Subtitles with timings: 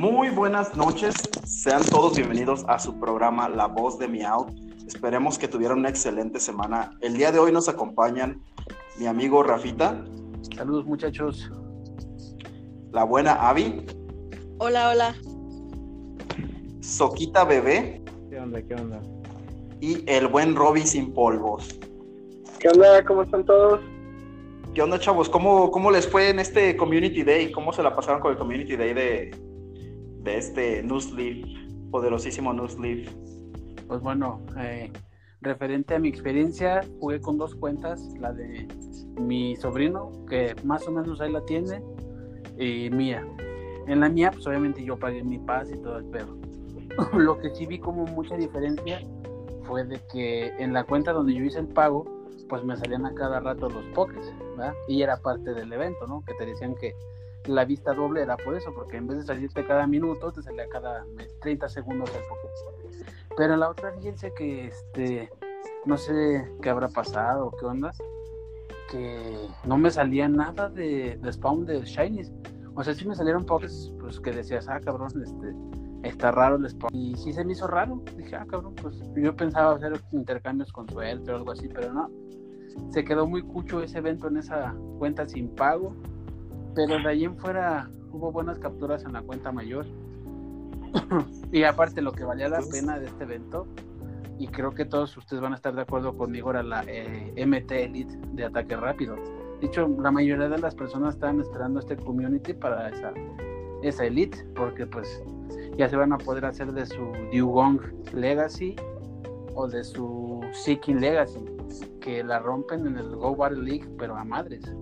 [0.00, 4.46] Muy buenas noches, sean todos bienvenidos a su programa La Voz de Miau.
[4.86, 6.96] Esperemos que tuvieran una excelente semana.
[7.02, 8.42] El día de hoy nos acompañan
[8.98, 10.02] mi amigo Rafita.
[10.56, 11.50] Saludos muchachos.
[12.92, 13.84] La buena Avi.
[14.56, 15.14] Hola, hola.
[16.80, 18.02] Soquita Bebé.
[18.30, 18.62] ¿Qué onda?
[18.62, 19.02] ¿Qué onda?
[19.82, 21.78] Y el buen Robby sin polvos.
[22.58, 23.04] ¿Qué onda?
[23.04, 23.82] ¿Cómo están todos?
[24.74, 25.28] ¿Qué onda, chavos?
[25.28, 27.52] ¿Cómo, ¿Cómo les fue en este Community Day?
[27.52, 29.49] ¿Cómo se la pasaron con el Community Day de,
[30.22, 31.46] de este Newsleaf,
[31.90, 33.12] poderosísimo Newsleaf?
[33.88, 34.92] Pues bueno, eh,
[35.40, 38.68] referente a mi experiencia, jugué con dos cuentas, la de
[39.18, 41.82] mi sobrino, que más o menos ahí la tiene,
[42.58, 43.26] y mía.
[43.86, 46.36] En la mía, pues obviamente yo pagué mi paz y todo el pedo.
[47.14, 49.00] Lo que sí vi como mucha diferencia
[49.64, 52.04] fue de que en la cuenta donde yo hice el pago,
[52.48, 54.74] pues me salían a cada rato los pokés, ¿verdad?
[54.88, 56.22] Y era parte del evento, ¿no?
[56.26, 56.94] Que te decían que
[57.46, 60.68] la vista doble era por eso, porque en vez de salirte cada minuto, te salía
[60.68, 61.04] cada
[61.40, 63.06] 30 segundos el poké.
[63.36, 65.30] Pero la otra, fíjense que, este,
[65.86, 67.92] no sé qué habrá pasado, qué onda,
[68.90, 72.32] que no me salía nada de, de spawn de shinies.
[72.74, 76.68] O sea, sí me salieron pokés, pues que decías, ah, cabrón, este, está raro el
[76.68, 76.94] spawn.
[76.94, 78.02] Y sí se me hizo raro.
[78.16, 82.10] Dije, ah, cabrón, pues yo pensaba hacer intercambios con suerte o algo así, pero no
[82.90, 85.94] se quedó muy cucho ese evento en esa cuenta sin pago,
[86.74, 89.86] pero de ahí en fuera hubo buenas capturas en la cuenta mayor.
[91.52, 93.66] y aparte lo que valía la pena de este evento,
[94.38, 97.70] y creo que todos ustedes van a estar de acuerdo conmigo, era la eh, MT
[97.72, 99.16] Elite de ataque rápido.
[99.60, 103.12] De hecho, la mayoría de las personas estaban esperando este community para esa,
[103.82, 105.22] esa Elite, porque pues
[105.76, 107.80] ya se van a poder hacer de su Dugong
[108.14, 108.76] Legacy
[109.54, 111.44] o de su Seeking Legacy
[112.00, 114.74] que la rompen en el Go Battle League, pero a madres.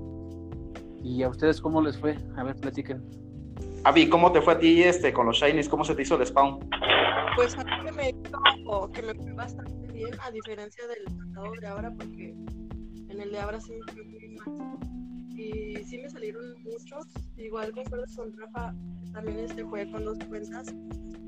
[1.03, 2.17] ¿Y a ustedes cómo les fue?
[2.37, 3.03] A ver, platiquen.
[3.85, 5.69] Avi, ¿cómo te fue a ti este con los Shinies?
[5.69, 6.59] ¿Cómo se te hizo el spawn?
[7.37, 8.15] Pues a mí que me,
[8.93, 12.35] que me fue bastante bien, a diferencia del pasado de ahora, porque
[13.09, 14.79] en el de ahora sí me fue muy mal.
[15.31, 17.07] Y sí me salieron muchos.
[17.37, 18.75] Igual concuerdo con Rafa,
[19.13, 20.75] también este jugué con dos cuentas.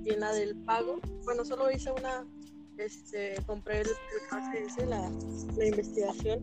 [0.05, 2.25] Y en la del pago, bueno, solo hice una
[2.81, 5.11] este, compré el, el la,
[5.57, 6.41] la, investigación,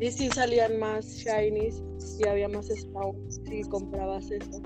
[0.00, 1.82] y si salían más shinies
[2.18, 4.62] y había más spawns si comprabas eso.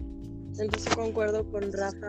[0.58, 2.08] Entonces concuerdo con Rafa.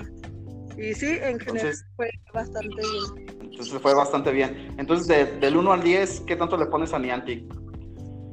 [0.78, 3.40] Y sí, en general fue bastante bien.
[3.42, 4.76] Entonces fue bastante bien.
[4.78, 7.44] Entonces, del 1 al 10, ¿qué tanto le pones a Niantic?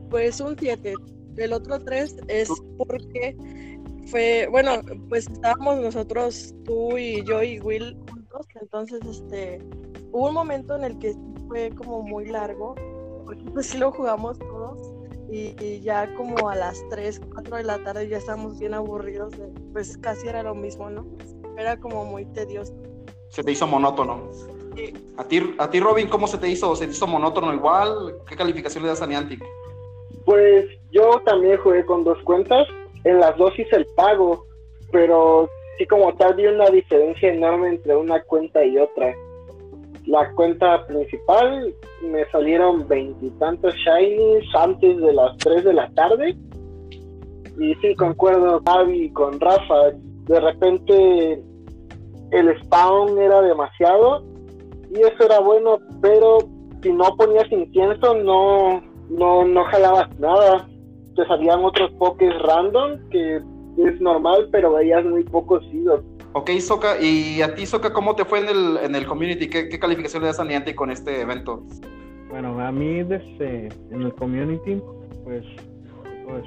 [0.08, 0.94] Pues un 7.
[1.36, 2.48] El otro 3 es
[2.78, 3.36] porque
[4.06, 9.60] fue, bueno, pues estábamos nosotros, tú y yo y Will juntos, entonces este
[10.12, 11.14] hubo un momento en el que
[11.46, 12.74] fue como muy largo,
[13.28, 14.78] porque pues sí lo jugamos todos
[15.30, 19.34] y, ya como a las 3, 4 de la tarde ya estábamos bien aburridos,
[19.74, 21.06] pues casi era lo mismo, ¿no?
[21.58, 22.72] Era como muy tedioso.
[23.28, 24.30] Se te hizo monótono.
[24.74, 24.94] Sí.
[25.18, 26.74] ¿A ti, a ti, Robin, cómo se te hizo?
[26.74, 28.14] ¿Se te hizo monótono igual?
[28.26, 29.44] ¿Qué calificación le das a Niantic?
[30.24, 32.66] Pues yo también jugué con dos cuentas.
[33.04, 34.46] En las dos hice el pago,
[34.90, 39.14] pero sí como tal vi una diferencia enorme entre una cuenta y otra
[40.08, 46.34] la cuenta principal me salieron veintitantos shinies antes de las 3 de la tarde.
[47.60, 49.90] Y sí, concuerdo, Javi, con Rafa.
[50.24, 51.42] De repente
[52.30, 54.22] el spawn era demasiado
[54.90, 56.38] y eso era bueno, pero
[56.82, 60.66] si no ponías incienso no, no, no jalabas nada.
[61.16, 63.36] Te salían otros pokés random que
[63.76, 66.02] es normal, pero veías muy pocos idos.
[66.38, 69.48] Ok, Soka, ¿y a ti, Soka, cómo te fue en el, en el community?
[69.48, 71.64] ¿Qué, calificación le das a Niantic con este evento?
[72.30, 74.80] Bueno, a mí desde en el community,
[75.24, 75.44] pues,
[76.24, 76.44] pues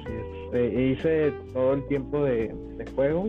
[0.74, 2.54] hice todo el tiempo de,
[2.96, 3.28] juego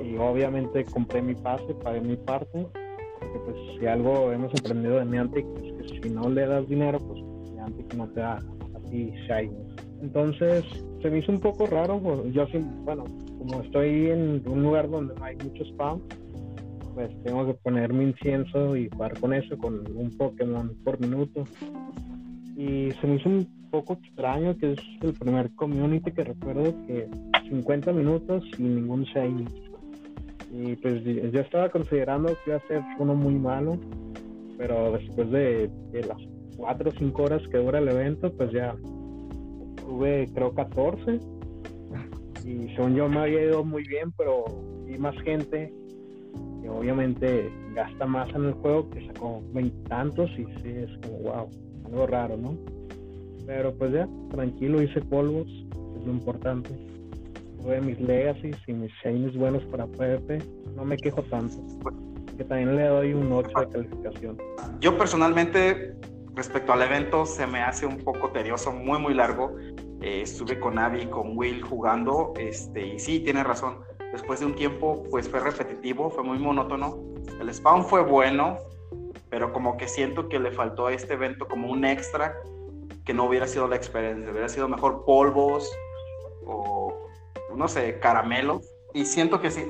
[0.00, 2.64] y obviamente compré mi pase, pagué mi parte,
[3.18, 7.00] porque pues si algo hemos aprendido de Niantic es que si no le das dinero,
[7.00, 7.20] pues
[7.52, 9.56] Niantic no te da a ti shiny.
[10.02, 10.64] Entonces,
[11.02, 12.00] se me hizo un poco raro,
[12.30, 12.46] yo
[12.84, 13.02] bueno,
[13.38, 16.00] como estoy en un lugar donde no hay mucho spam,
[16.94, 21.44] pues tengo que poner mi incienso y jugar con eso, con un Pokémon por minuto.
[22.56, 27.08] Y se me hizo un poco extraño que es el primer community que recuerdo que
[27.48, 29.44] 50 minutos sin ningún shiny.
[30.50, 33.78] Y pues yo estaba considerando que iba a ser uno muy malo,
[34.56, 36.18] pero después de, de las
[36.56, 38.74] 4 o 5 horas que dura el evento, pues ya
[39.76, 41.37] tuve creo 14
[42.48, 44.46] y según yo me había ido muy bien, pero
[44.86, 45.72] vi más gente
[46.62, 51.50] que obviamente gasta más en el juego, que sacó veintitantos y sí es como wow,
[51.84, 52.56] algo raro, ¿no?
[53.46, 55.46] Pero pues ya, tranquilo, hice polvos,
[55.98, 56.70] es lo importante.
[57.60, 60.38] tuve mis legacies y mis shinies buenos para PvP.
[60.74, 61.56] No me quejo tanto.
[62.36, 64.38] Que también le doy un 8 de calificación.
[64.80, 65.96] Yo personalmente,
[66.34, 69.54] respecto al evento, se me hace un poco tedioso, muy, muy largo.
[70.00, 73.80] Eh, estuve con Abby, con Will jugando, este, y sí, tiene razón.
[74.12, 76.98] Después de un tiempo, pues fue repetitivo, fue muy monótono.
[77.40, 78.56] El spawn fue bueno,
[79.28, 82.34] pero como que siento que le faltó a este evento como un extra
[83.04, 85.70] que no hubiera sido la experiencia, hubiera sido mejor polvos
[86.46, 86.94] o
[87.58, 88.62] no sé, caramelo.
[88.94, 89.66] Y siento que sí,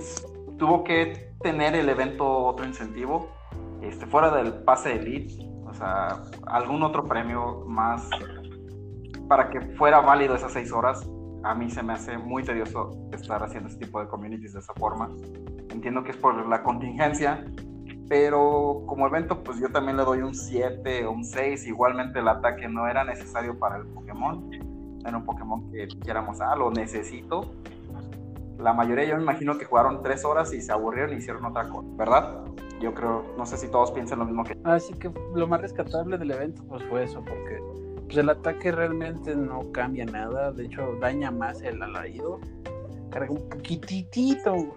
[0.58, 3.28] tuvo que tener el evento otro incentivo,
[3.82, 5.34] este, fuera del pase elite,
[5.66, 8.08] o sea, algún otro premio más
[9.28, 11.08] para que fuera válido esas seis horas.
[11.44, 14.72] A mí se me hace muy tedioso estar haciendo este tipo de communities de esa
[14.74, 15.08] forma.
[15.70, 17.44] Entiendo que es por la contingencia,
[18.08, 21.66] pero como evento, pues yo también le doy un 7 o un 6.
[21.66, 24.50] Igualmente el ataque no era necesario para el Pokémon.
[25.06, 27.52] Era un Pokémon que dijéramos, ah, lo necesito.
[28.58, 31.68] La mayoría yo me imagino que jugaron 3 horas y se aburrieron y hicieron otra
[31.68, 32.44] cosa, ¿verdad?
[32.80, 34.58] Yo creo, no sé si todos piensan lo mismo que...
[34.64, 37.60] Así que lo más rescatable del evento pues fue eso, porque
[38.08, 40.50] pues, el ataque realmente no cambia nada.
[40.52, 42.40] De hecho, daña más el alarido.
[43.10, 44.74] Carga un poquitito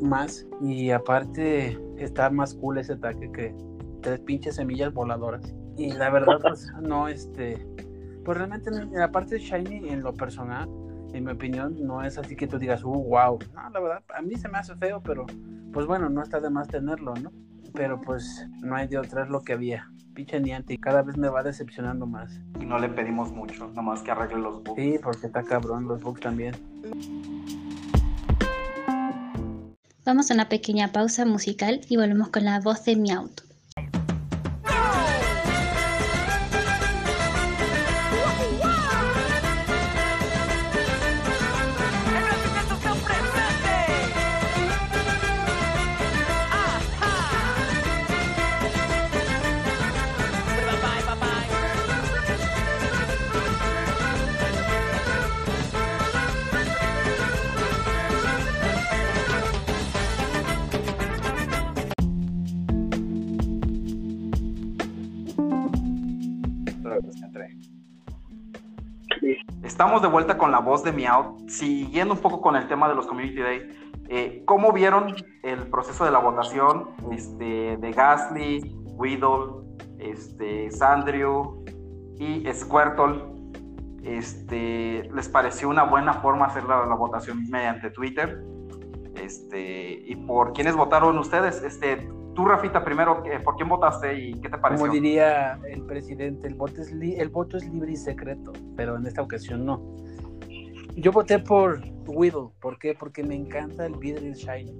[0.00, 0.46] más.
[0.60, 3.54] Y aparte está más cool ese ataque que
[4.02, 5.54] tres pinches semillas voladoras.
[5.76, 7.64] Y la verdad, pues no, este,
[8.24, 10.68] pues realmente la parte de Shiny en lo personal,
[11.12, 13.38] en mi opinión, no es así que tú digas, uh, wow.
[13.54, 15.24] No, la verdad, a mí se me hace feo, pero
[15.72, 17.30] pues bueno, no está de más tenerlo, ¿no?
[17.74, 19.88] Pero pues no hay de otra, es lo que había.
[20.16, 22.40] Pinche niente y cada vez me va decepcionando más.
[22.58, 24.80] Y no le pedimos mucho, nomás que arregle los bugs.
[24.80, 26.56] Sí, porque está cabrón, los bugs también.
[30.06, 33.42] Vamos a una pequeña pausa musical y volvemos con la voz de mi auto.
[69.76, 72.94] Estamos de vuelta con la voz de Miau, siguiendo un poco con el tema de
[72.94, 73.92] los Community Day.
[74.08, 79.66] Eh, ¿Cómo vieron el proceso de la votación este, de Gasly, Weedle,
[79.98, 81.62] este, Sandrew
[82.18, 83.22] y Squirtle?
[84.02, 88.42] Este, ¿Les pareció una buena forma hacer la, votación mediante Twitter?
[89.22, 91.62] Este, ¿Y por quiénes votaron ustedes?
[92.36, 94.86] Tú, Rafita, primero, eh, ¿por quién votaste y qué te pareció?
[94.86, 98.96] Como diría el presidente, el voto, es li- el voto es libre y secreto, pero
[98.96, 99.82] en esta ocasión no.
[100.94, 102.94] Yo voté por Whittle, ¿por qué?
[102.94, 104.72] Porque me encanta el Vidril Shiny.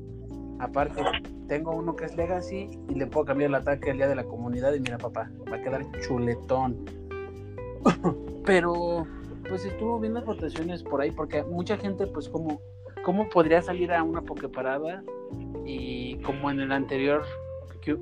[0.60, 1.02] Aparte,
[1.48, 4.24] tengo uno que es Legacy y le puedo cambiar el ataque al día de la
[4.24, 6.76] comunidad y mira, papá, va a quedar chuletón.
[8.44, 9.06] pero,
[9.48, 12.60] pues estuvo bien las votaciones por ahí, porque mucha gente, pues, como,
[13.04, 15.02] ¿cómo podría salir a una Pokeparada?
[15.64, 17.24] Y como en el anterior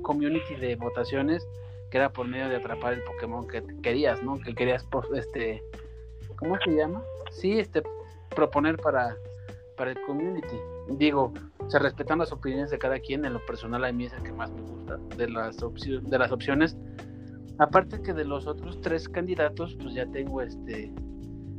[0.01, 1.47] community de votaciones,
[1.91, 4.39] que era por medio de atrapar el Pokémon que querías, ¿no?
[4.39, 5.61] Que querías, por, este,
[6.37, 7.03] ¿cómo se llama?
[7.31, 7.83] Sí, este,
[8.35, 9.15] proponer para,
[9.77, 10.57] para el community.
[10.89, 11.33] Digo,
[11.67, 14.31] se respetan las opiniones de cada quien, en lo personal a mí es el que
[14.31, 16.77] más me gusta de las, opci- de las opciones.
[17.57, 20.91] Aparte que de los otros tres candidatos, pues ya tengo este,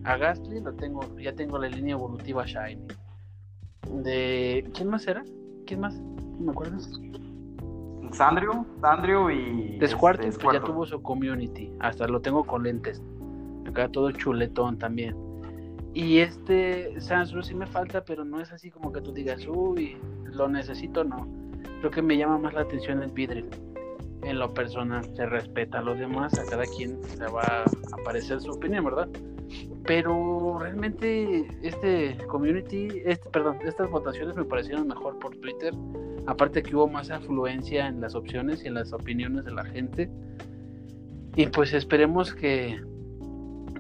[0.05, 2.87] a Gastly, lo tengo, ya tengo la línea evolutiva Shiny.
[4.03, 5.25] De, ¿quién más era?
[5.67, 5.95] ¿Quién más?
[5.95, 6.91] ¿No me acuerdas?
[8.13, 9.79] Sandrew, Sandrew y...
[9.79, 11.73] De Squirtle, este, pues ya tuvo su community.
[11.81, 13.03] Hasta lo tengo con lentes.
[13.67, 15.17] Acá todo chuletón también.
[15.95, 19.97] Y este Sansru sí me falta, pero no es así como que tú digas, uy,
[20.25, 21.27] lo necesito, no.
[21.81, 23.49] Creo que me llama más la atención el Vidril.
[24.23, 27.65] En lo personal, se respeta a los demás, a cada quien le va a
[28.01, 29.09] aparecer su opinión, ¿verdad?
[29.87, 35.73] Pero realmente este community, este, perdón, estas votaciones me parecieron mejor por Twitter.
[36.27, 40.11] Aparte que hubo más afluencia en las opciones y en las opiniones de la gente.
[41.37, 42.81] Y pues esperemos que,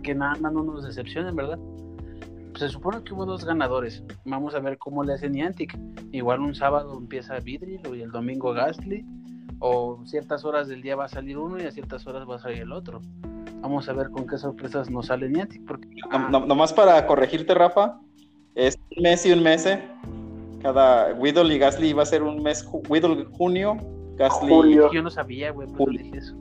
[0.02, 1.58] que nada más no nos decepcionen, ¿verdad?
[2.52, 4.04] Pues se supone que hubo dos ganadores.
[4.24, 5.76] Vamos a ver cómo le hacen Niantic.
[6.12, 9.04] Igual un sábado empieza Vidril y el domingo Gastly.
[9.58, 12.38] O ciertas horas del día va a salir uno y a ciertas horas va a
[12.38, 13.00] salir el otro.
[13.60, 15.64] Vamos a ver con qué sorpresas nos sale Niantic.
[15.66, 17.98] Porque No- no- nomás para corregirte, Rafa,
[18.54, 19.68] es un mes y un mes.
[20.62, 22.68] Cada Whittle y Gasly iba a ser un mes.
[22.88, 23.76] Whittle junio,
[24.16, 24.92] Gasly Julio.
[24.92, 26.34] yo no sabía, güey, por eso dije eso.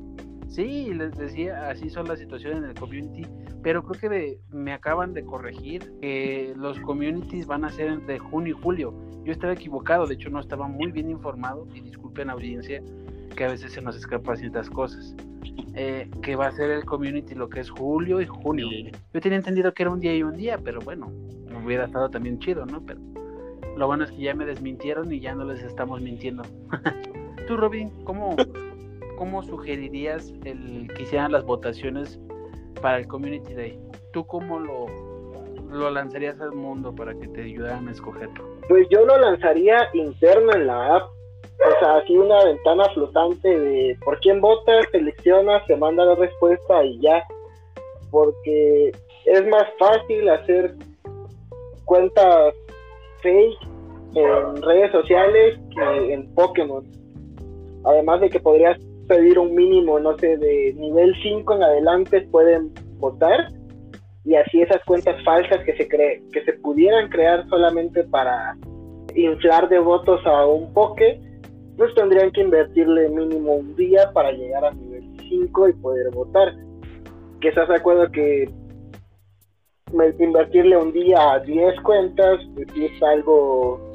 [0.48, 3.28] Sí, les decía, así son las situaciones en el community,
[3.62, 8.56] pero creo que me acaban de corregir que los communities van a ser de junio
[8.58, 8.94] y julio.
[9.26, 12.82] Yo estaba equivocado, de hecho no estaba muy bien informado y disculpen audiencia
[13.36, 15.16] que a veces se nos escapan ciertas cosas.
[15.76, 18.68] Eh, que va a ser el community lo que es julio y junio.
[19.14, 21.12] Yo tenía entendido que era un día y un día, pero bueno,
[21.64, 22.82] hubiera estado también chido, ¿no?
[22.86, 23.00] Pero
[23.76, 26.44] lo bueno es que ya me desmintieron y ya no les estamos mintiendo.
[27.48, 28.38] Tú, Robin, ¿cómo,
[29.18, 32.20] ¿cómo sugerirías el que hicieran las votaciones
[32.82, 33.80] para el Community Day?
[34.14, 34.86] ¿Tú cómo lo,
[35.70, 38.46] lo lanzarías al mundo para que te ayudaran a escogerlo?
[38.70, 41.15] Pues yo lo lanzaría interno en la app
[41.60, 46.84] o sea, así una ventana flotante de por quién votas, seleccionas, se manda la respuesta
[46.84, 47.24] y ya.
[48.12, 48.92] Porque
[49.26, 50.76] es más fácil hacer
[51.86, 52.54] cuentas
[53.22, 53.58] fake
[54.16, 56.86] en redes sociales que en Pokémon.
[57.84, 62.74] Además de que podrías pedir un mínimo, no sé, de nivel 5 en adelante pueden
[62.98, 63.50] votar
[64.24, 68.58] y así esas cuentas falsas que se cree que se pudieran crear solamente para
[69.14, 71.20] inflar de votos a un Poké
[71.78, 76.54] pues tendrían que invertirle mínimo un día para llegar a nivel 5 y poder votar.
[77.42, 78.50] Que estás de acuerdo que
[79.92, 83.92] invertirle un día a 10 cuentas, pues es algo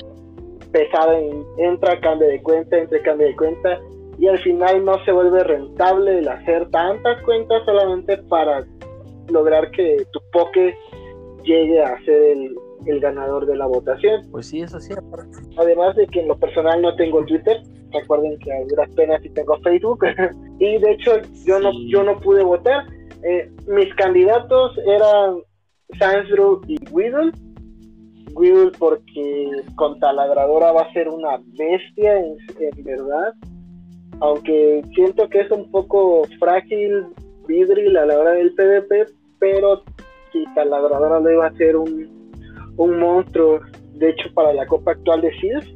[0.72, 3.80] pesado en entra, cambio de cuenta, entre cambio de cuenta,
[4.18, 8.64] y al final no se vuelve rentable el hacer tantas cuentas solamente para
[9.28, 10.76] lograr que tu poke
[11.42, 12.54] llegue a ser el,
[12.86, 14.22] el ganador de la votación.
[14.30, 14.94] Pues sí, eso sí.
[15.56, 19.30] Además de que en lo personal no tengo Twitter, recuerden que a duras penas sí
[19.30, 20.04] tengo Facebook,
[20.58, 21.12] y de hecho
[21.44, 22.84] yo no yo no pude votar.
[23.22, 25.40] Eh, mis candidatos eran
[25.98, 27.32] Sansdru y Weedle.
[28.32, 32.36] Weedle porque con taladradora va a ser una bestia en,
[32.84, 33.34] verdad.
[34.20, 37.06] Aunque siento que es un poco frágil
[37.46, 39.06] Vidril a la hora del PvP,
[39.38, 39.82] pero
[40.32, 42.19] si taladradora le iba a ser un
[42.80, 43.60] un monstruo,
[43.92, 45.66] de hecho, para la Copa actual de Seals,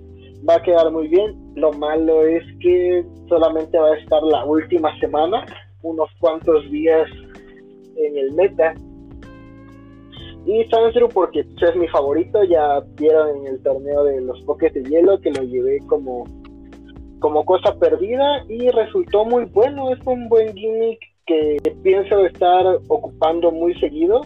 [0.49, 1.37] va a quedar muy bien.
[1.55, 5.45] Lo malo es que solamente va a estar la última semana,
[5.83, 7.07] unos cuantos días
[7.97, 8.75] en el meta.
[10.47, 14.85] Y Sansru porque es mi favorito, ya vieron en el torneo de los Pokés de
[14.85, 16.25] Hielo que lo llevé como,
[17.19, 23.51] como cosa perdida y resultó muy bueno, es un buen gimmick que pienso estar ocupando
[23.51, 24.23] muy seguido.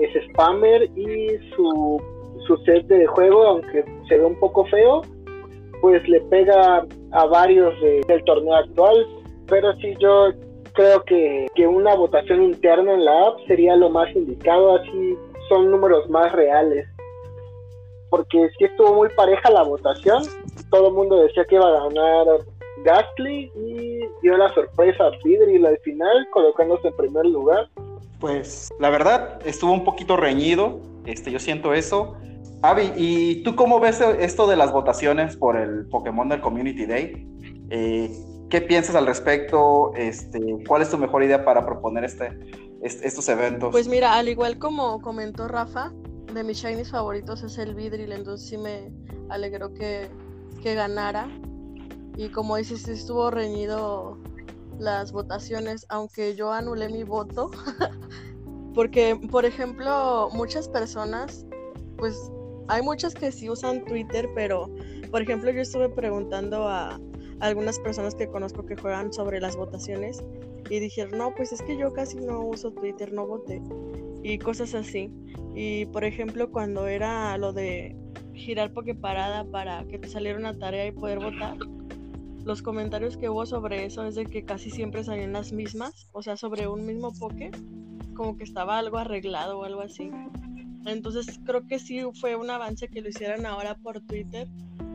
[0.00, 2.00] Es spammer y su
[2.46, 5.02] su set de juego, aunque se ve un poco feo,
[5.80, 7.74] pues le pega a varios
[8.06, 9.06] del torneo actual.
[9.46, 10.30] Pero sí, yo
[10.72, 15.16] creo que, que una votación interna en la app sería lo más indicado, así
[15.48, 16.86] son números más reales.
[18.10, 20.22] Porque si estuvo muy pareja la votación,
[20.70, 22.26] todo el mundo decía que iba a ganar
[22.84, 27.68] Gastly y dio la sorpresa a Vidril al final, colocándose en primer lugar.
[28.22, 32.14] Pues la verdad estuvo un poquito reñido, este, yo siento eso.
[32.62, 37.26] Avi, ¿y tú cómo ves esto de las votaciones por el Pokémon del Community Day?
[37.70, 38.12] Eh,
[38.48, 39.92] ¿Qué piensas al respecto?
[39.96, 40.38] Este,
[40.68, 42.38] ¿Cuál es tu mejor idea para proponer este,
[42.82, 43.72] estos eventos?
[43.72, 45.92] Pues mira, al igual como comentó Rafa,
[46.32, 48.92] de mis shinies favoritos es el Vidril, entonces sí me
[49.30, 50.08] alegró que,
[50.62, 51.26] que ganara.
[52.16, 54.16] Y como dices, estuvo reñido
[54.82, 57.50] las votaciones, aunque yo anulé mi voto,
[58.74, 61.46] porque, por ejemplo, muchas personas,
[61.96, 62.30] pues
[62.68, 64.70] hay muchas que sí usan Twitter, pero
[65.10, 66.98] por ejemplo yo estuve preguntando a,
[67.40, 70.22] algunas personas que conozco que juegan sobre las votaciones
[70.70, 73.60] y dijeron, no, pues es que yo casi no uso Twitter, no voté
[74.22, 75.12] y cosas así.
[75.54, 77.96] Y por ejemplo cuando era lo de
[78.32, 81.56] girar parada para que te saliera una tarea y poder votar,
[82.44, 86.22] los comentarios que hubo sobre eso es de que casi siempre salían las mismas, o
[86.22, 87.50] sea, sobre un mismo poke,
[88.14, 90.10] como que estaba algo arreglado o algo así.
[90.84, 94.48] Entonces creo que sí fue un avance que lo hicieran ahora por Twitter,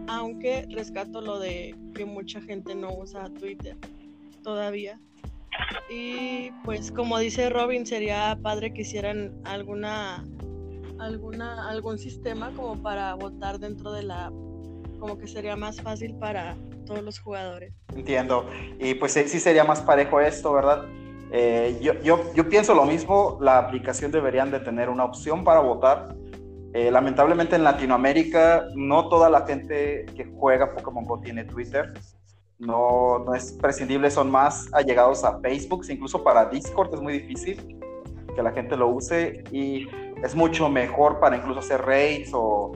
[0.08, 3.77] aunque rescato lo de que mucha gente no usa Twitter
[4.44, 5.00] todavía.
[5.89, 10.25] Y pues como dice Robin, sería padre que hicieran alguna
[11.00, 14.32] alguna algún sistema como para votar dentro de la
[15.00, 17.74] como que sería más fácil para todos los jugadores.
[17.96, 18.48] Entiendo.
[18.79, 20.86] Y pues sí sería más parejo esto, ¿verdad?
[21.32, 25.60] Eh, yo, yo, yo, pienso lo mismo, la aplicación deberían de tener una opción para
[25.60, 26.15] votar.
[26.74, 31.94] Eh, lamentablemente en Latinoamérica no toda la gente que juega Pokémon Go tiene Twitter.
[32.60, 37.77] No, no es prescindible, son más allegados a Facebook, incluso para Discord es muy difícil
[38.36, 39.88] que la gente lo use y
[40.24, 42.72] es mucho mejor para incluso hacer raids o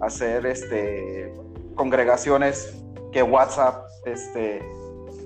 [0.00, 1.32] hacer este,
[1.74, 4.60] congregaciones que WhatsApp este,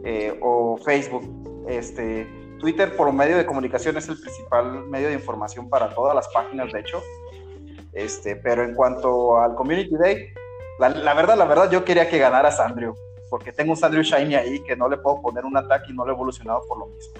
[0.04, 1.24] eh, o Facebook.
[1.68, 2.26] Este,
[2.58, 6.72] Twitter por medio de comunicación es el principal medio de información para todas las páginas,
[6.72, 7.02] de hecho.
[7.92, 10.28] Este, pero en cuanto al Community Day,
[10.78, 12.96] la, verdad, la verdad, yo quería que ganara Sandrio,
[13.30, 16.04] porque tengo un Sandrio Shiny ahí que no le puedo poner un ataque y no
[16.04, 17.14] lo he evolucionado por lo mismo.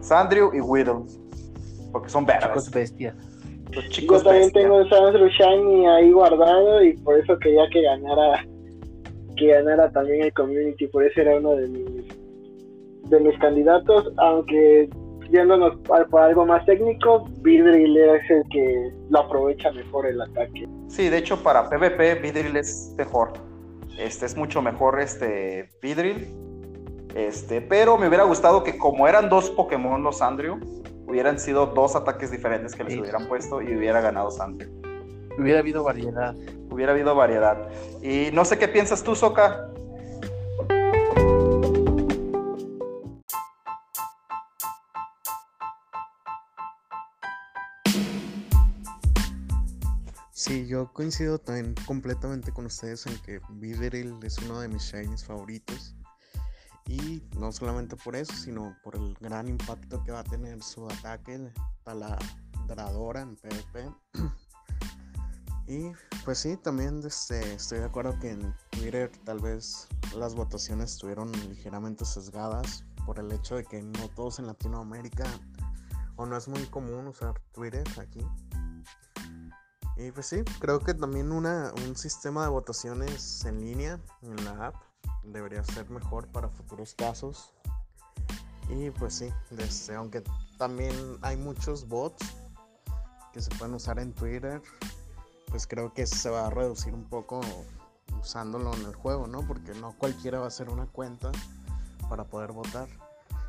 [0.00, 1.06] Sandrio y Widow,
[1.92, 2.70] porque son verdes.
[2.70, 3.14] bestias.
[3.70, 7.82] Los chicos yo también tengo el Sandrio Shiny ahí guardado y por eso quería que
[7.82, 8.46] ganara
[9.36, 12.24] que ganara también el community, por eso era uno de mis
[13.10, 14.88] de mis candidatos, aunque
[15.30, 15.76] yéndonos
[16.10, 20.66] por algo más técnico, Vidril es el que lo aprovecha mejor el ataque.
[20.88, 23.32] Sí, de hecho para PvP Vidril es mejor.
[23.98, 26.28] Este es mucho mejor este Vidril.
[27.14, 30.58] Este, pero me hubiera gustado que como eran dos Pokémon los Andrew,
[31.06, 34.68] hubieran sido dos ataques diferentes que les hubieran puesto y hubiera ganado Sandrio.
[35.38, 36.34] Hubiera habido variedad.
[36.70, 37.68] Hubiera habido variedad.
[38.02, 39.70] Y no sé qué piensas tú, Soka.
[50.30, 55.24] Sí, yo coincido también completamente con ustedes en que Vidril es uno de mis shinies
[55.24, 55.94] favoritos.
[56.86, 60.86] Y no solamente por eso, sino por el gran impacto que va a tener su
[60.86, 61.50] ataque
[61.82, 63.90] taladradora en PvP.
[65.66, 65.92] y
[66.24, 71.32] pues sí, también este, estoy de acuerdo que en Twitter tal vez las votaciones estuvieron
[71.48, 75.24] ligeramente sesgadas por el hecho de que no todos en Latinoamérica
[76.16, 78.26] o no es muy común usar Twitter aquí.
[79.96, 84.66] Y pues sí, creo que también una, un sistema de votaciones en línea en la
[84.66, 84.74] app
[85.22, 87.54] debería ser mejor para futuros casos.
[88.68, 90.22] Y pues sí, desde, aunque
[90.58, 92.24] también hay muchos bots
[93.32, 94.62] que se pueden usar en Twitter,
[95.54, 97.40] pues creo que se va a reducir un poco
[98.20, 99.46] usándolo en el juego, ¿no?
[99.46, 101.30] Porque no cualquiera va a hacer una cuenta
[102.08, 102.88] para poder votar.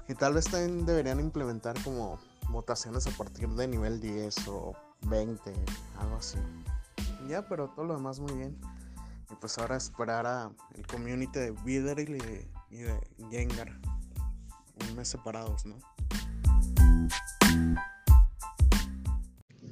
[0.07, 2.19] Y tal vez también deberían implementar como
[2.49, 4.75] votaciones a partir de nivel 10 o
[5.07, 5.51] 20,
[5.97, 6.37] algo así.
[7.27, 8.55] Ya, pero todo lo demás muy bien.
[9.31, 11.55] Y pues ahora esperar a el community de
[12.69, 12.99] y, y de
[13.31, 13.79] Gengar.
[14.79, 15.75] Un mes separados, ¿no?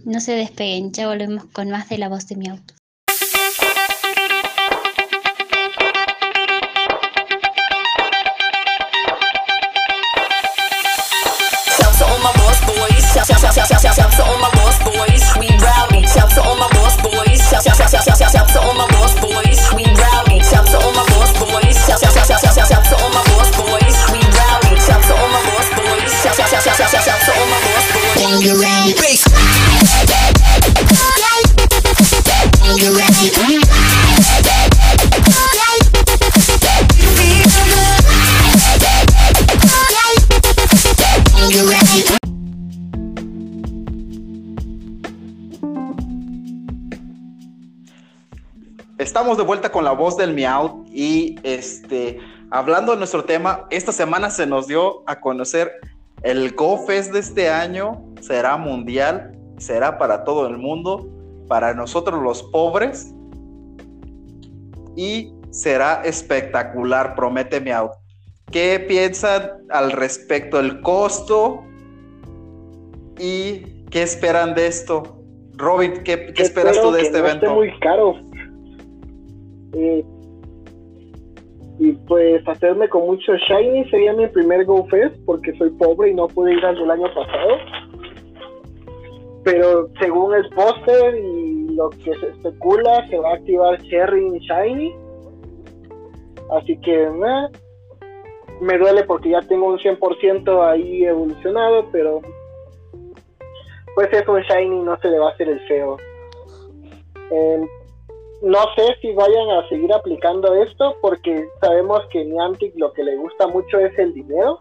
[0.06, 2.74] No se despeguen, ya volvemos con más de la voz de mi auto.
[49.34, 52.20] Estamos de vuelta con la voz del Miau y este,
[52.52, 55.72] hablando de nuestro tema, esta semana se nos dio a conocer
[56.22, 61.10] el GoFest de este año, será mundial, será para todo el mundo,
[61.48, 63.12] para nosotros los pobres
[64.96, 67.90] y será espectacular, promete Miau.
[68.52, 71.64] ¿Qué piensan al respecto del costo
[73.18, 75.18] y qué esperan de esto?
[75.56, 77.52] Robin, ¿qué, esperas tú de este evento?
[77.56, 78.32] muy caro
[79.74, 80.04] y
[82.08, 86.28] pues hacerme con mucho shiny sería mi primer Go Fest porque soy pobre y no
[86.28, 87.58] pude ir al del año pasado.
[89.44, 94.40] Pero según el póster y lo que se especula, se va a activar Cherry y
[94.40, 94.96] Shiny.
[96.52, 97.10] Así que
[98.62, 102.22] me duele porque ya tengo un 100% ahí evolucionado, pero
[103.96, 105.98] pues es un Shiny, no se le va a hacer el feo.
[108.44, 113.16] No sé si vayan a seguir aplicando esto porque sabemos que Niantic lo que le
[113.16, 114.60] gusta mucho es el dinero,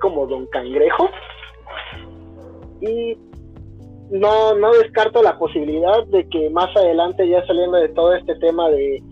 [0.00, 1.10] como Don Cangrejo.
[2.80, 3.18] Y
[4.10, 8.70] no, no descarto la posibilidad de que más adelante, ya saliendo de todo este tema
[8.70, 9.02] de,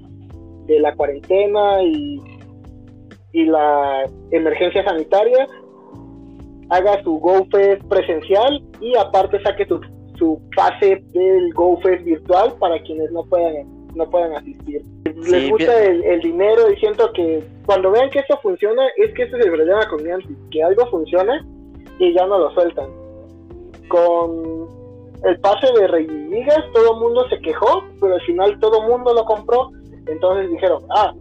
[0.65, 2.23] de la cuarentena y,
[3.33, 5.47] y la emergencia sanitaria,
[6.71, 9.79] haga su GoFest presencial y aparte saque su,
[10.17, 14.83] su pase del GoFest virtual para quienes no puedan no puedan asistir.
[15.05, 19.37] Les gusta el, dinero y siento que cuando vean que eso funciona, es que ese
[19.37, 21.47] es el problema con Niantic, que algo funciona
[21.99, 22.89] y ya no lo sueltan.
[23.89, 24.69] Con
[25.25, 26.07] el pase de Rey
[26.73, 29.71] todo el mundo se quejó, pero al final todo el mundo lo compró.
[30.07, 31.13] Entonces dijeron, ah,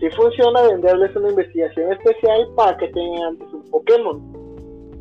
[0.00, 4.38] si funciona venderles una investigación especial para que tengan antes un Pokémon.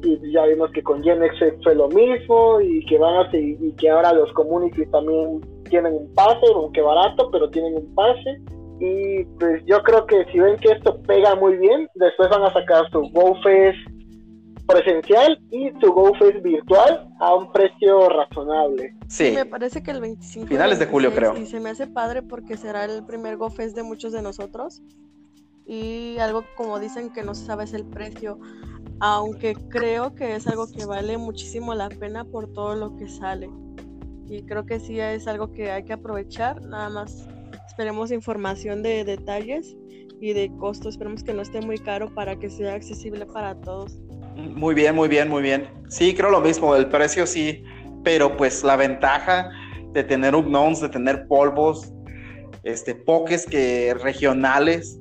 [0.04, 3.58] y ya vimos que con Gen X fue lo mismo y que van a seguir,
[3.62, 8.42] y que ahora los communities también tienen un pase, aunque barato, pero tienen un pase.
[8.80, 12.54] Y pues yo creo que si ven que esto pega muy bien, después van a
[12.54, 13.78] sacar su GoFest
[14.68, 18.94] presencial y su GoFest virtual a un precio razonable.
[19.08, 21.44] Sí, Me parece que el 25 y Finales de julio, 26, creo.
[21.44, 24.84] Y se me hace padre porque será el primer GoFest de muchos de nosotros.
[25.66, 28.40] Y algo como dicen que no se sabe es el precio.
[29.00, 33.50] Aunque creo que es algo que vale muchísimo la pena por todo lo que sale.
[34.30, 36.62] Y creo que sí es algo que hay que aprovechar.
[36.62, 37.28] Nada más
[37.68, 39.76] esperemos información de detalles
[40.20, 40.90] y de costo.
[40.90, 43.98] Esperemos que no esté muy caro para que sea accesible para todos.
[44.36, 45.68] muy bien, muy bien, muy bien.
[45.90, 47.64] Sí, creo lo mismo, el precio sí,
[48.04, 49.50] pero pues la ventaja
[49.94, 51.92] de tener unknowns, de tener polvos,
[52.64, 55.00] este, pokés que regionales,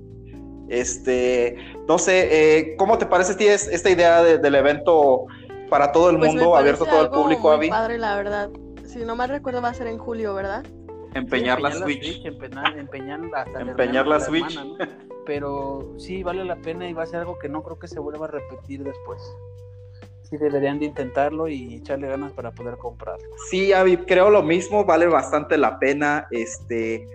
[0.68, 2.28] este, no sé,
[2.60, 5.26] eh, ¿cómo te parece ti es- esta idea de- del evento
[5.68, 7.68] para todo el Pues mundo, abierto a todo el público, Avi?
[7.68, 8.50] padre, la verdad.
[8.96, 10.64] Si no mal recuerdo, va a ser en julio, ¿verdad?
[11.12, 12.24] Empeñar la Switch.
[12.24, 14.56] empeñar, empeñar hasta Empeñar la Switch.
[14.56, 15.22] hermana, ¿no?
[15.26, 18.00] Pero sí, vale la pena y va a ser algo que no creo que se
[18.00, 19.20] vuelva a repetir después.
[20.22, 23.26] Sí, deberían de intentarlo y echarle ganas para poder comprarlo.
[23.50, 26.26] Sí, Avi, creo lo mismo, vale bastante la pena.
[26.30, 27.06] Este,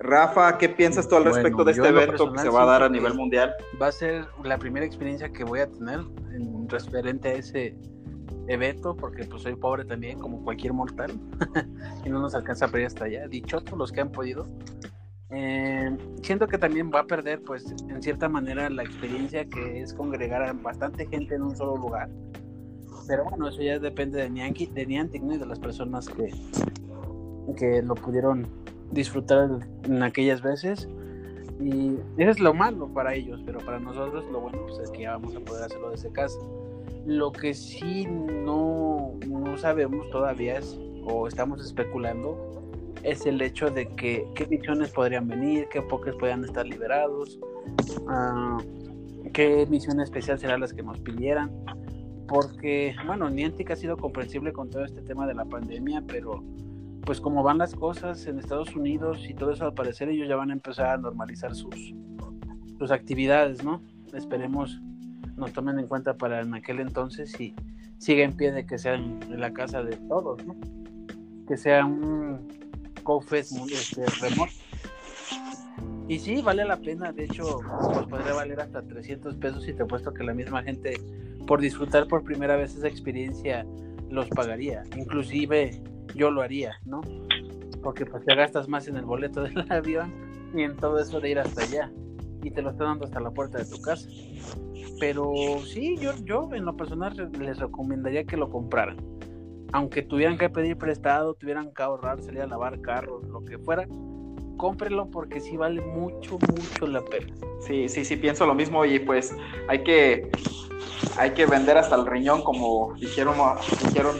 [0.00, 2.82] Rafa, ¿qué piensas tú al Bueno, respecto de este evento que se va a dar
[2.84, 3.54] a nivel mundial?
[3.80, 6.00] Va a ser la primera experiencia que voy a tener
[6.34, 7.76] en referente a ese
[8.46, 11.12] evento, porque pues soy pobre también, como cualquier mortal,
[12.04, 13.28] y no nos alcanza a pedir hasta allá.
[13.28, 14.46] Dichosos los que han podido.
[15.30, 19.92] Eh, siento que también va a perder, pues, en cierta manera, la experiencia que es
[19.92, 22.08] congregar a bastante gente en un solo lugar.
[23.06, 25.34] Pero bueno, eso ya depende de Niantic, de Niantic ¿no?
[25.34, 26.30] y de las personas que,
[27.56, 28.46] que lo pudieron
[28.90, 29.48] disfrutar
[29.84, 30.88] en aquellas veces.
[31.60, 35.02] Y eso es lo malo para ellos, pero para nosotros lo bueno pues, es que
[35.02, 36.38] ya vamos a poder hacerlo desde casa.
[37.08, 42.36] Lo que sí no, no sabemos todavía es, o estamos especulando,
[43.02, 47.40] es el hecho de que qué misiones podrían venir, qué pokés podrían estar liberados,
[48.08, 48.58] ah,
[49.32, 51.50] qué misión especial serán las que nos pidieran.
[52.26, 56.44] Porque, bueno, Niantic ha sido comprensible con todo este tema de la pandemia, pero
[57.06, 60.36] pues como van las cosas en Estados Unidos y todo eso, al parecer ellos ya
[60.36, 61.94] van a empezar a normalizar sus,
[62.78, 63.80] sus actividades, ¿no?
[64.12, 64.78] Esperemos
[65.38, 67.54] nos tomen en cuenta para en aquel entonces y
[67.98, 68.96] siga en pie de que sea
[69.28, 70.56] la casa de todos, ¿no?
[71.46, 72.48] Que sea un
[73.02, 74.52] GoFest muy, este, remoto.
[76.08, 77.60] Y sí, vale la pena, de hecho,
[77.92, 80.94] pues podría valer hasta 300 pesos y te apuesto que la misma gente,
[81.46, 83.66] por disfrutar por primera vez esa experiencia,
[84.10, 84.84] los pagaría.
[84.96, 85.82] Inclusive
[86.14, 87.02] yo lo haría, ¿no?
[87.82, 90.12] Porque pues te gastas más en el boleto del avión
[90.54, 91.90] y en todo eso de ir hasta allá.
[92.48, 94.08] Y te lo están dando hasta la puerta de tu casa.
[94.98, 95.32] Pero
[95.66, 98.96] sí, yo, yo en lo personal les recomendaría que lo compraran.
[99.72, 103.86] Aunque tuvieran que pedir prestado, tuvieran que ahorrar, salir a lavar carros, lo que fuera,
[104.56, 107.34] cómprenlo porque sí vale mucho, mucho la pena.
[107.60, 109.36] Sí, sí, sí, pienso lo mismo y pues
[109.68, 110.30] hay que,
[111.18, 113.34] hay que vender hasta el riñón como dijeron,
[113.84, 114.16] dijeron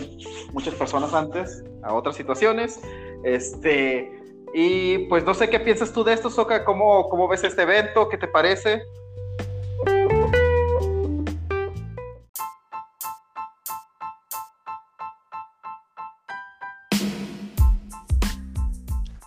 [0.53, 2.79] muchas personas antes a otras situaciones.
[3.25, 4.18] Este,
[4.55, 8.09] y pues no sé qué piensas tú de esto, Soca, ¿cómo, cómo ves este evento?
[8.09, 8.83] ¿Qué te parece?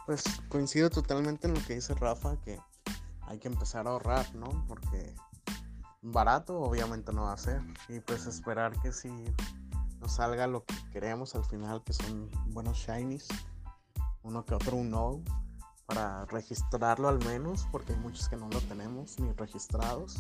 [0.06, 2.60] Pues coincido totalmente en lo que dice Rafa, que
[3.28, 4.66] hay que empezar a ahorrar, ¿no?
[4.68, 5.16] Porque
[6.02, 7.62] barato obviamente no va a ser.
[7.88, 9.10] Y pues esperar que si
[10.02, 13.28] nos salga lo que queremos al final, que son buenos shinies,
[14.24, 15.24] uno que otro un no,
[15.86, 20.18] para registrarlo al menos, porque hay muchos que no lo tenemos ni registrados.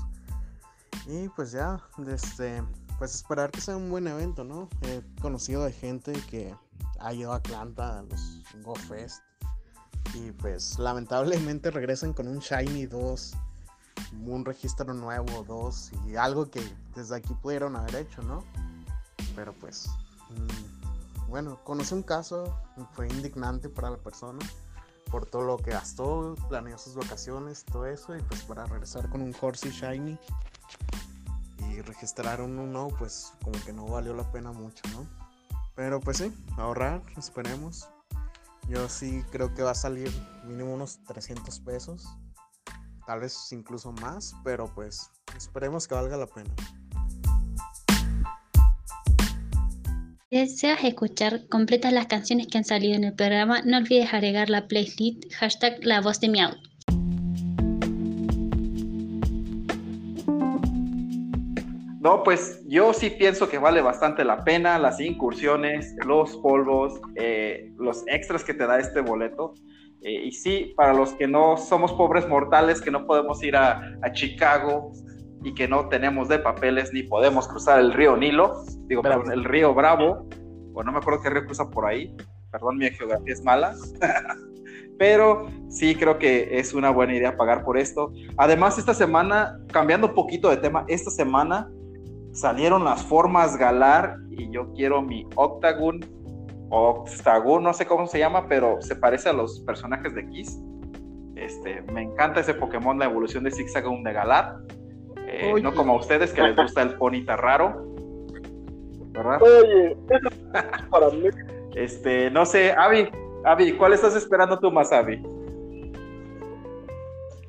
[1.07, 2.63] Y pues ya, desde,
[2.99, 4.69] pues esperar que sea un buen evento, ¿no?
[4.81, 6.53] He conocido de gente que
[6.99, 9.21] ha ido a Atlanta a los Go Fest
[10.13, 13.33] y pues lamentablemente regresan con un Shiny 2,
[14.25, 16.61] un registro nuevo 2 y algo que
[16.95, 18.43] desde aquí pudieron haber hecho, ¿no?
[19.35, 19.89] Pero pues,
[20.29, 20.70] mm,
[21.31, 22.53] bueno, conocí un caso,
[22.91, 24.39] fue indignante para la persona
[25.09, 29.21] por todo lo que gastó, planeó sus vacaciones, todo eso, y pues para regresar con
[29.21, 30.19] un Horsey Shiny
[31.69, 35.07] y registrar un no, pues como que no valió la pena mucho, ¿no?
[35.73, 37.87] Pero pues sí, ahorrar, esperemos.
[38.67, 40.11] Yo sí creo que va a salir
[40.45, 42.05] mínimo unos 300 pesos.
[43.07, 46.53] Tal vez incluso más, pero pues esperemos que valga la pena.
[50.31, 54.65] Deseas escuchar completas las canciones que han salido en el programa, no olvides agregar la
[54.65, 56.51] playlist hashtag La Voz de Miau.
[61.99, 67.69] No, pues yo sí pienso que vale bastante la pena las incursiones, los polvos, eh,
[67.77, 69.53] los extras que te da este boleto.
[70.01, 73.97] Eh, y sí, para los que no somos pobres mortales, que no podemos ir a,
[74.01, 74.93] a Chicago
[75.43, 79.23] y que no tenemos de papeles ni podemos cruzar el río Nilo, digo, Bravo.
[79.23, 80.27] perdón, el río Bravo,
[80.73, 82.15] o no me acuerdo qué río cruza por ahí,
[82.51, 83.75] perdón, mi geografía es mala,
[84.99, 88.11] pero sí creo que es una buena idea pagar por esto.
[88.37, 91.69] Además, esta semana, cambiando un poquito de tema, esta semana
[92.33, 95.99] salieron las formas Galar y yo quiero mi Octagon,
[96.69, 100.59] Octagon, no sé cómo se llama, pero se parece a los personajes de Kiss.
[101.35, 104.55] Este, me encanta ese Pokémon, la evolución de Zigzagoon de Galar.
[105.31, 107.85] Eh, no como a ustedes que les gusta el Ponita raro.
[109.13, 109.41] ¿Verdad?
[109.41, 111.27] Oye, es para mí.
[111.75, 113.09] Este, no sé, Avi,
[113.45, 115.17] Avi, ¿cuál estás esperando tú más, Avi?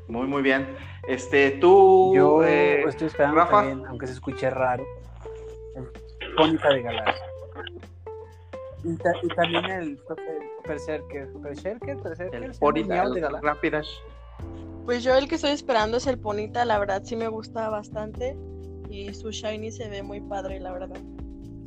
[0.09, 0.67] Muy, muy bien.
[1.09, 3.63] Este, tú, Yo eh, estoy esperando Rafa.
[3.63, 4.85] también, aunque se escuche raro,
[5.75, 7.15] el Pónica de Galar.
[8.85, 9.99] Y, ta- y también el, el
[10.67, 11.29] Berserker.
[11.41, 12.35] Berserker, Berserker.
[12.35, 13.29] el ¿se llama Ponita, Miau de?
[13.41, 13.91] Rapidash.
[14.85, 18.37] Pues yo el que estoy esperando es el Ponita, la verdad sí me gusta bastante.
[18.91, 20.99] Y su Shiny se ve muy padre, la verdad.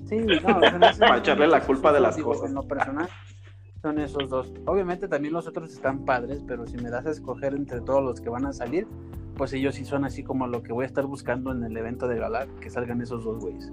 [0.07, 2.49] Sí, no, son esos- Para echarle la culpa de las cosas.
[2.49, 3.09] En lo personal,
[3.81, 4.53] son esos dos.
[4.65, 8.21] Obviamente también los otros están padres, pero si me das a escoger entre todos los
[8.21, 8.85] que van a salir,
[9.35, 12.07] pues ellos sí son así como lo que voy a estar buscando en el evento
[12.07, 13.71] de Galar, que salgan esos dos güeyes.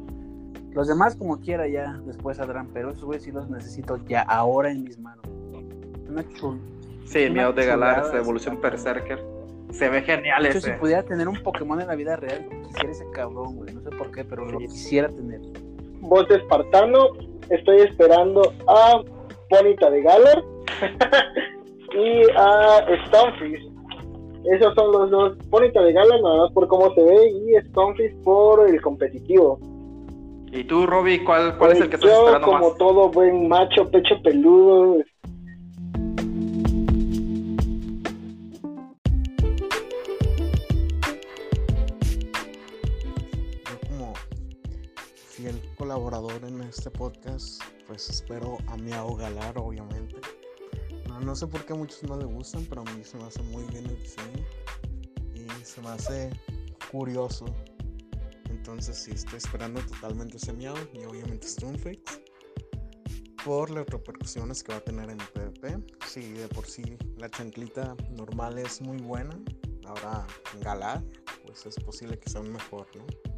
[0.71, 4.71] Los demás como quiera ya después saldrán, pero esos güeyes sí los necesito ya ahora
[4.71, 5.27] en mis manos.
[6.09, 6.61] Una chul-
[7.05, 8.59] Sí, Miau de Galar, esta evolución.
[8.63, 9.23] Berserker.
[9.73, 10.73] Se ve genial hecho, ese.
[10.73, 13.75] si pudiera tener un Pokémon en la vida real, quisiera ese cabrón, güey.
[13.75, 15.41] No sé por qué, pero lo quisiera tener.
[16.01, 17.09] Voz de espartano,
[17.49, 19.03] estoy esperando a
[19.49, 20.43] Ponita de Galar
[21.95, 23.71] y a Stonefist.
[24.45, 25.37] Esos son los dos.
[25.51, 29.59] Ponita de Galar nada más por cómo se ve y Stonefist por el competitivo.
[30.51, 32.79] ¿Y tú, Robbie, cuál, cuál es el que estás Yo, esperando como más?
[32.79, 35.03] todo buen macho, pecho peludo,
[45.93, 50.17] colaborador en este podcast, pues espero a Miao Galar, obviamente.
[51.07, 53.25] No, no sé por qué a muchos no le gustan, pero a mí se me
[53.25, 54.43] hace muy bien el diseño
[55.35, 56.31] y se me hace
[56.91, 57.45] curioso.
[58.49, 62.23] Entonces sí, estoy esperando totalmente ese Miao y obviamente Stonefix
[63.45, 65.77] por las repercusiones que va a tener en el PvP.
[66.07, 69.39] Si de por sí la chanclita normal es muy buena,
[69.85, 70.27] ahora
[70.63, 71.05] Galar,
[71.45, 73.32] pues es posible que sea mejor, ¿no?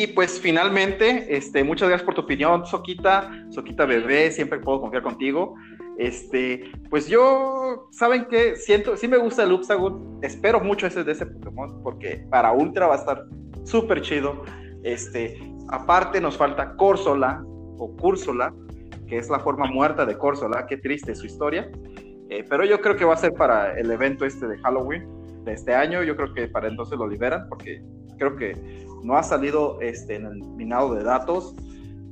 [0.00, 5.02] Y pues finalmente, este, muchas gracias por tu opinión, Soquita, Soquita bebé, siempre puedo confiar
[5.02, 5.56] contigo.
[5.98, 8.56] Este, pues yo, ¿saben qué?
[8.56, 12.86] Siento, sí me gusta el Upsagun, espero mucho ese de ese Pokémon, porque para Ultra
[12.86, 13.26] va a estar
[13.64, 14.42] súper chido.
[14.84, 17.44] Este, aparte nos falta Corsola,
[17.76, 18.54] o Cursola,
[19.06, 21.70] que es la forma muerta de Corsola, qué triste su historia.
[22.30, 25.06] Eh, pero yo creo que va a ser para el evento este de Halloween
[25.44, 27.82] de este año, yo creo que para entonces lo liberan, porque
[28.20, 28.52] creo que
[29.02, 31.56] no ha salido este, en el minado de datos.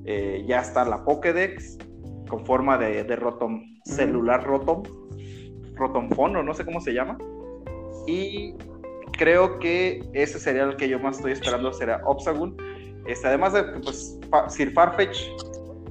[0.04, 1.76] Eh, ya está la Pokédex
[2.28, 4.82] con forma de, de Rotom, celular Rotom,
[5.76, 7.18] Rotom Phone, o no sé cómo se llama.
[8.06, 8.54] Y
[9.18, 12.56] creo que ese sería el que yo más estoy esperando, será Obsagun.
[13.06, 14.18] Este, además de pues,
[14.48, 15.18] Sir Farfetch,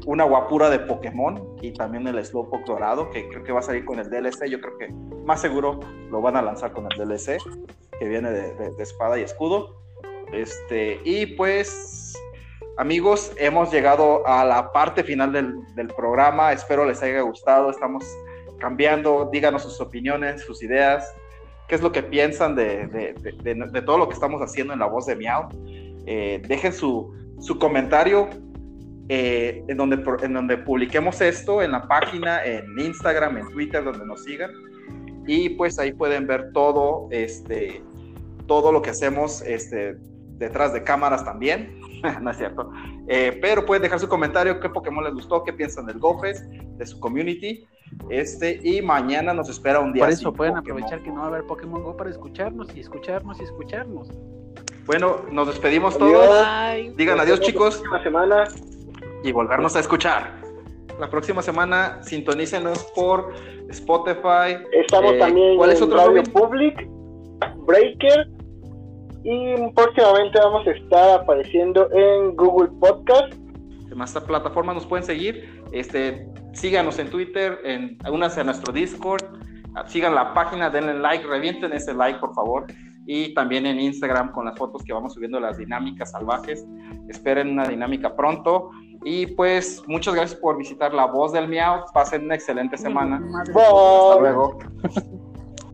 [0.08, 3.86] una guapura de Pokémon y también el Slowpoke dorado, que creo que va a salir
[3.86, 4.46] con el DLC.
[4.48, 4.88] Yo creo que
[5.26, 7.38] más seguro lo van a lanzar con el DLC,
[8.00, 9.76] que viene de, de- de espada y escudo.
[10.34, 12.14] Este, y pues,
[12.78, 16.52] amigos, hemos llegado a la parte final del, programa.
[16.54, 17.70] Espero les haya gustado.
[17.70, 18.06] Estamos
[18.60, 19.30] cambiando.
[19.32, 21.14] Díganos sus opiniones, sus ideas.
[21.68, 25.06] ¿Qué es lo que piensan de, de- todo lo que estamos haciendo en la voz
[25.06, 25.50] de Miau?
[26.06, 28.30] Eh, dejen su, su comentario
[29.10, 34.06] eh, en, donde, en donde publiquemos esto en la página, en Instagram, en Twitter, donde
[34.06, 34.52] nos sigan.
[35.26, 37.82] Y pues ahí pueden ver todo, este,
[38.48, 39.98] todo lo que hacemos este,
[40.38, 41.80] detrás de cámaras también.
[42.22, 42.72] no es cierto.
[43.08, 46.86] Eh, pero pueden dejar su comentario, qué Pokémon les gustó, qué piensan del GoFest, de
[46.86, 47.66] su community.
[48.10, 50.04] Este, y mañana nos espera un día.
[50.04, 50.78] Por eso pueden Pokémon.
[50.84, 54.10] aprovechar que no va a haber Pokémon Go para escucharnos y escucharnos y escucharnos.
[54.86, 56.12] Bueno, nos despedimos Adiós.
[56.12, 56.46] todos.
[56.46, 56.94] Bye.
[56.96, 57.82] Digan adiós, chicos.
[57.92, 58.44] La semana.
[59.24, 60.42] y volvernos a escuchar.
[61.00, 63.34] La próxima semana sintonícenos por
[63.70, 64.58] Spotify.
[64.72, 66.24] Estamos Eh, también ¿cuál es en otro, Radio?
[66.32, 66.88] Public,
[67.66, 68.28] Breaker
[69.30, 73.34] y próximamente vamos a estar apareciendo en Google Podcast
[73.98, 75.64] demás plataformas nos pueden seguir.
[75.72, 79.24] Este, síganos en Twitter, en, únanse a nuestro Discord,
[79.88, 82.66] sigan la página, denle like, revienten ese like, por favor.
[83.08, 86.68] Y también en Instagram con las fotos que vamos subiendo las dinámicas salvajes.
[87.08, 88.70] Esperen una dinámica pronto.
[89.04, 91.86] Y pues muchas gracias por visitar La Voz del Miau.
[91.94, 93.22] Pasen una excelente semana.
[93.42, 94.22] Hasta Bye.
[94.22, 94.60] luego.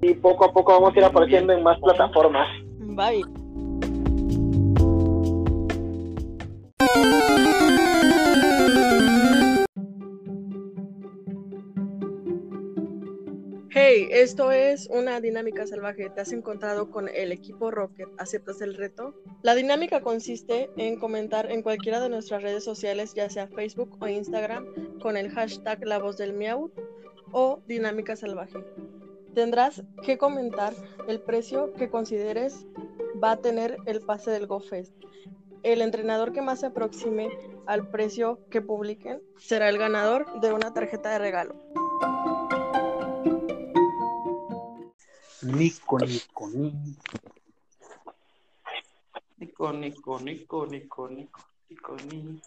[0.01, 2.47] Y poco a poco vamos a ir apareciendo en más plataformas.
[2.79, 3.42] Bye.
[13.75, 16.11] Hey, esto es una dinámica salvaje.
[16.11, 18.07] Te has encontrado con el equipo Rocket.
[18.19, 19.15] ¿Aceptas el reto?
[19.41, 24.07] La dinámica consiste en comentar en cualquiera de nuestras redes sociales, ya sea Facebook o
[24.07, 24.67] Instagram,
[25.01, 26.71] con el hashtag La Voz del Miau
[27.31, 28.63] o Dinámica Salvaje.
[29.33, 30.73] Tendrás que comentar
[31.07, 32.67] el precio que consideres
[33.21, 34.93] va a tener el pase del GoFest.
[35.63, 37.29] El entrenador que más se aproxime
[37.65, 41.55] al precio que publiquen será el ganador de una tarjeta de regalo.
[45.41, 47.01] Nico, Nico, Nico.
[49.37, 52.41] Nico, Nico, Nico, Nico, Nico, Nico,